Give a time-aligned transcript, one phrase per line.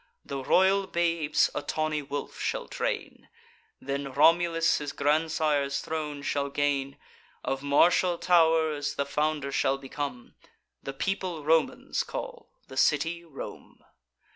[0.25, 3.29] The royal babes a tawny wolf shall drain:
[3.79, 6.97] Then Romulus his grandsire's throne shall gain,
[7.43, 10.33] Of martial tow'rs the founder shall become,
[10.81, 13.85] The people Romans call, the city Rome.